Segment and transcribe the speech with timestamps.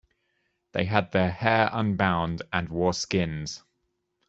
[0.71, 3.61] They had their hair unbound, and wore skins.